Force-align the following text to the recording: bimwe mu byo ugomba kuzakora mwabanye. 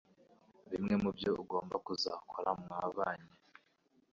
bimwe 0.69 0.93
mu 1.03 1.09
byo 1.17 1.31
ugomba 1.41 1.75
kuzakora 1.85 2.49
mwabanye. 2.61 3.31